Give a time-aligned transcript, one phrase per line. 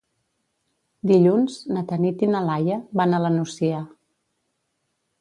[1.11, 3.87] Dilluns na Tanit i na Laia van a la Nucia.